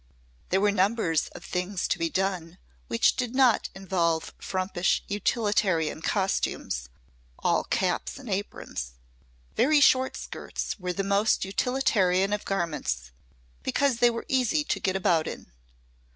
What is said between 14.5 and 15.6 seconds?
to get about in.